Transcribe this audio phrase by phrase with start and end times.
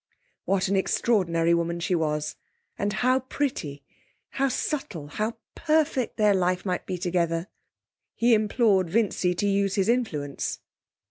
[0.45, 2.35] What an extraordinary woman she was
[2.75, 3.83] and how pretty
[4.29, 7.49] how subtle; how perfect their life might be together....
[8.15, 10.57] He implored Vincy to use his influence.